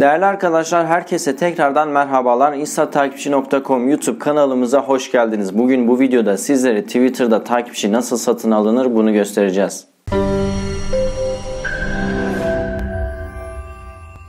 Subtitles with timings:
[0.00, 2.52] Değerli arkadaşlar herkese tekrardan merhabalar.
[2.52, 5.58] instatakipçi.com YouTube kanalımıza hoş geldiniz.
[5.58, 9.95] Bugün bu videoda sizlere Twitter'da takipçi nasıl satın alınır bunu göstereceğiz.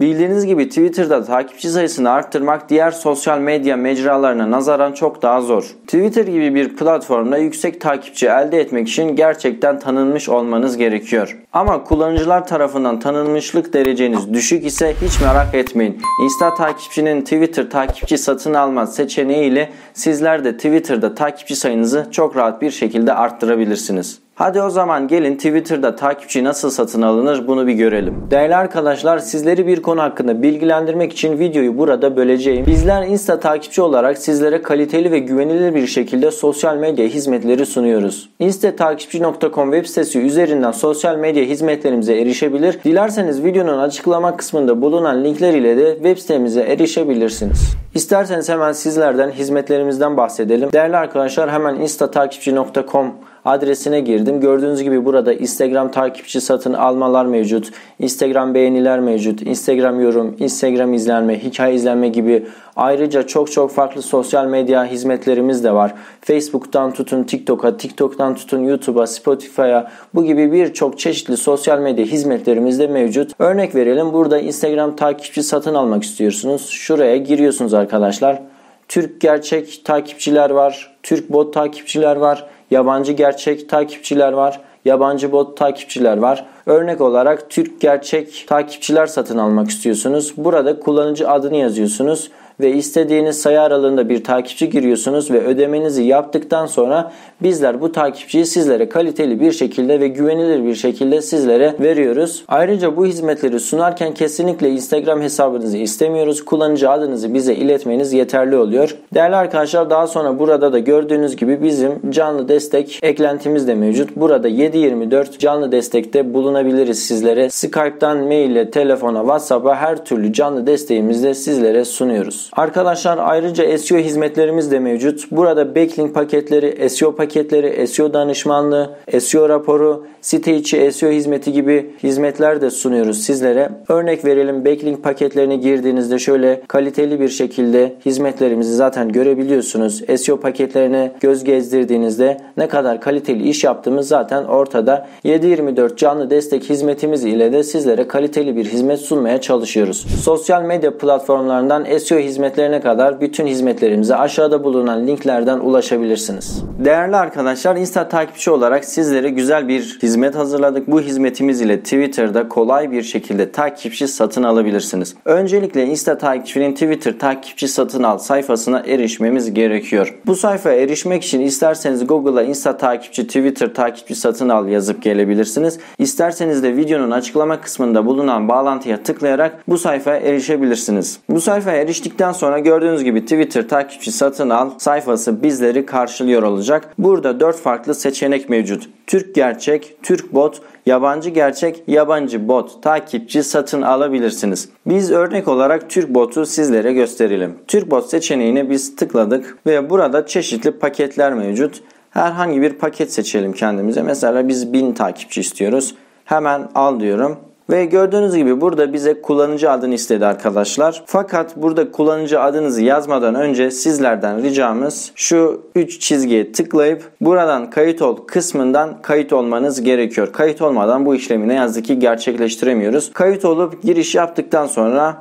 [0.00, 5.62] Bildiğiniz gibi Twitter'da takipçi sayısını arttırmak diğer sosyal medya mecralarına nazaran çok daha zor.
[5.62, 11.38] Twitter gibi bir platformda yüksek takipçi elde etmek için gerçekten tanınmış olmanız gerekiyor.
[11.52, 15.98] Ama kullanıcılar tarafından tanınmışlık dereceniz düşük ise hiç merak etmeyin.
[16.24, 22.62] Insta takipçinin Twitter takipçi satın alma seçeneği ile sizler de Twitter'da takipçi sayınızı çok rahat
[22.62, 24.20] bir şekilde arttırabilirsiniz.
[24.40, 28.26] Hadi o zaman gelin Twitter'da takipçi nasıl satın alınır bunu bir görelim.
[28.30, 32.66] Değerli arkadaşlar sizleri bir konu hakkında bilgilendirmek için videoyu burada böleceğim.
[32.66, 38.30] Bizler Insta takipçi olarak sizlere kaliteli ve güvenilir bir şekilde sosyal medya hizmetleri sunuyoruz.
[38.38, 42.78] instatakipçi.com web sitesi üzerinden sosyal medya hizmetlerimize erişebilir.
[42.84, 47.76] Dilerseniz videonun açıklama kısmında bulunan linkler ile de web sitemize erişebilirsiniz.
[47.94, 50.72] İsterseniz hemen sizlerden hizmetlerimizden bahsedelim.
[50.72, 54.40] Değerli arkadaşlar hemen instatakipçi.com adresine girdim.
[54.40, 57.70] Gördüğünüz gibi burada Instagram takipçi satın almalar mevcut.
[57.98, 59.42] Instagram beğeniler mevcut.
[59.42, 62.46] Instagram yorum, Instagram izlenme, hikaye izlenme gibi
[62.76, 65.94] ayrıca çok çok farklı sosyal medya hizmetlerimiz de var.
[66.20, 72.86] Facebook'tan tutun TikTok'a, TikTok'tan tutun YouTube'a, Spotify'a bu gibi birçok çeşitli sosyal medya hizmetlerimiz de
[72.86, 73.32] mevcut.
[73.38, 74.12] Örnek verelim.
[74.12, 76.68] Burada Instagram takipçi satın almak istiyorsunuz.
[76.70, 78.42] Şuraya giriyorsunuz arkadaşlar.
[78.88, 80.96] Türk gerçek takipçiler var.
[81.02, 82.46] Türk bot takipçiler var.
[82.70, 84.60] Yabancı gerçek takipçiler var.
[84.84, 86.46] Yabancı bot takipçiler var.
[86.66, 90.34] Örnek olarak Türk gerçek takipçiler satın almak istiyorsunuz.
[90.36, 97.12] Burada kullanıcı adını yazıyorsunuz ve istediğiniz sayı aralığında bir takipçi giriyorsunuz ve ödemenizi yaptıktan sonra
[97.42, 102.44] bizler bu takipçiyi sizlere kaliteli bir şekilde ve güvenilir bir şekilde sizlere veriyoruz.
[102.48, 106.44] Ayrıca bu hizmetleri sunarken kesinlikle Instagram hesabınızı istemiyoruz.
[106.44, 108.96] Kullanıcı adınızı bize iletmeniz yeterli oluyor.
[109.14, 114.16] Değerli arkadaşlar daha sonra burada da gördüğünüz gibi bizim canlı destek eklentimiz de mevcut.
[114.16, 117.50] Burada 7-24 canlı destekte bulunabiliriz sizlere.
[117.50, 122.49] Skype'dan maille, telefona, WhatsApp'a her türlü canlı desteğimizi de sizlere sunuyoruz.
[122.52, 125.30] Arkadaşlar ayrıca SEO hizmetlerimiz de mevcut.
[125.30, 128.90] Burada backlink paketleri, SEO paketleri, SEO danışmanlığı,
[129.20, 133.70] SEO raporu, site içi SEO hizmeti gibi hizmetler de sunuyoruz sizlere.
[133.88, 140.02] Örnek verelim backlink paketlerine girdiğinizde şöyle kaliteli bir şekilde hizmetlerimizi zaten görebiliyorsunuz.
[140.16, 145.08] SEO paketlerine göz gezdirdiğinizde ne kadar kaliteli iş yaptığımız zaten ortada.
[145.24, 150.06] 7/24 canlı destek hizmetimiz ile de sizlere kaliteli bir hizmet sunmaya çalışıyoruz.
[150.22, 156.62] Sosyal medya platformlarından SEO hizmet hizmetlerine kadar bütün hizmetlerimize aşağıda bulunan linklerden ulaşabilirsiniz.
[156.78, 160.88] Değerli arkadaşlar Insta takipçi olarak sizlere güzel bir hizmet hazırladık.
[160.88, 165.14] Bu hizmetimiz ile Twitter'da kolay bir şekilde takipçi satın alabilirsiniz.
[165.24, 170.18] Öncelikle Insta takipçinin Twitter takipçi satın al sayfasına erişmemiz gerekiyor.
[170.26, 175.78] Bu sayfaya erişmek için isterseniz Google'a Insta takipçi Twitter takipçi satın al yazıp gelebilirsiniz.
[175.98, 181.18] İsterseniz de videonun açıklama kısmında bulunan bağlantıya tıklayarak bu sayfaya erişebilirsiniz.
[181.28, 186.94] Bu sayfaya eriştikten Bundan sonra gördüğünüz gibi Twitter takipçi satın al sayfası bizleri karşılıyor olacak.
[186.98, 188.88] Burada 4 farklı seçenek mevcut.
[189.06, 194.68] Türk gerçek, Türk bot, yabancı gerçek, yabancı bot takipçi satın alabilirsiniz.
[194.86, 197.58] Biz örnek olarak Türk botu sizlere gösterelim.
[197.68, 201.82] Türk bot seçeneğini biz tıkladık ve burada çeşitli paketler mevcut.
[202.10, 204.02] Herhangi bir paket seçelim kendimize.
[204.02, 205.94] Mesela biz 1000 takipçi istiyoruz.
[206.24, 207.49] Hemen al diyorum.
[207.70, 211.02] Ve gördüğünüz gibi burada bize kullanıcı adını istedi arkadaşlar.
[211.06, 218.16] Fakat burada kullanıcı adınızı yazmadan önce sizlerden ricamız şu 3 çizgiye tıklayıp buradan kayıt ol
[218.26, 220.32] kısmından kayıt olmanız gerekiyor.
[220.32, 223.12] Kayıt olmadan bu işlemi ne yazık ki gerçekleştiremiyoruz.
[223.12, 225.16] Kayıt olup giriş yaptıktan sonra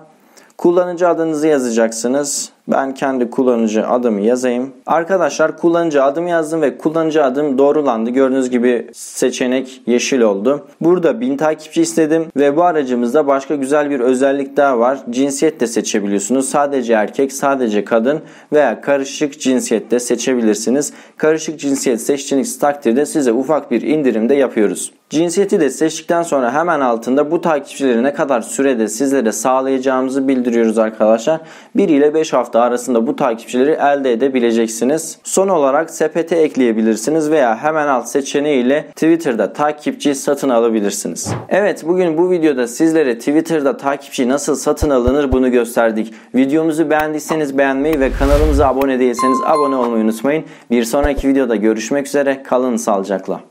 [0.58, 2.52] kullanıcı adınızı yazacaksınız.
[2.72, 4.74] Ben kendi kullanıcı adımı yazayım.
[4.86, 8.10] Arkadaşlar kullanıcı adım yazdım ve kullanıcı adım doğrulandı.
[8.10, 10.68] Gördüğünüz gibi seçenek yeşil oldu.
[10.82, 15.00] Burada 1000 takipçi istedim ve bu aracımızda başka güzel bir özellik daha var.
[15.10, 16.50] Cinsiyet de seçebiliyorsunuz.
[16.50, 18.20] Sadece erkek, sadece kadın
[18.54, 20.94] veya karışık cinsiyet de seçebilirsiniz.
[21.18, 24.92] Karışık cinsiyet seçtiğiniz takdirde size ufak bir indirim de yapıyoruz.
[25.10, 31.42] Cinsiyeti de seçtikten sonra hemen altında bu takipçileri ne kadar sürede sizlere sağlayacağımızı bildiriyoruz arkadaşlar.
[31.76, 35.18] 1 ile 5 arasında bu takipçileri elde edebileceksiniz.
[35.24, 41.34] Son olarak sepete ekleyebilirsiniz veya hemen alt seçeneği ile Twitter'da takipçi satın alabilirsiniz.
[41.50, 46.14] Evet bugün bu videoda sizlere Twitter'da takipçi nasıl satın alınır bunu gösterdik.
[46.36, 50.44] Videomuzu beğendiyseniz beğenmeyi ve kanalımıza abone değilseniz abone olmayı unutmayın.
[50.72, 52.44] Bir sonraki videoda görüşmek üzere.
[52.44, 53.49] Kalın sağlıcakla.